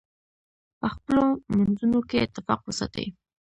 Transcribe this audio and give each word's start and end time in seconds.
په 0.79 0.87
خپلو 0.93 1.23
منځونو 1.57 1.99
کې 2.09 2.17
اتفاق 2.25 2.59
وساتئ. 2.65 3.07